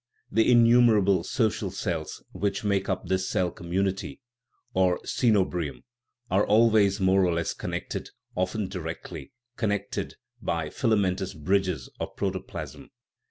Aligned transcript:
The 0.31 0.51
innumerable 0.51 1.23
so 1.23 1.49
cial 1.49 1.71
cells, 1.71 2.23
which 2.31 2.63
make 2.63 2.89
up 2.89 3.05
this 3.05 3.29
cell 3.29 3.51
community 3.51 4.19
or 4.73 4.97
coeno 5.05 5.45
bium, 5.47 5.83
are 6.31 6.43
always 6.43 6.99
more 6.99 7.23
or 7.23 7.31
less 7.35 7.53
connected, 7.53 8.09
often 8.35 8.67
directly 8.67 9.31
connected 9.57 10.15
by 10.41 10.69
filamentous 10.71 11.35
bridges 11.35 11.87
of 11.99 12.15
protoplasm. 12.15 12.89